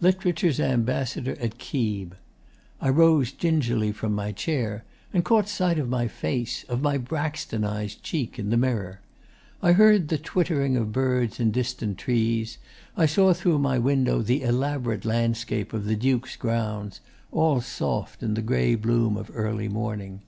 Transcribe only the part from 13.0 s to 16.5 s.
saw through my window the elaborate landscape of the Duke's